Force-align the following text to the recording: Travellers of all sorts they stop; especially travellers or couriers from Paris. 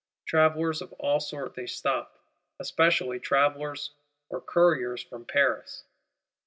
Travellers 0.25 0.81
of 0.81 0.93
all 0.93 1.19
sorts 1.19 1.55
they 1.55 1.67
stop; 1.67 2.17
especially 2.59 3.19
travellers 3.19 3.91
or 4.29 4.41
couriers 4.41 5.03
from 5.03 5.25
Paris. 5.25 5.83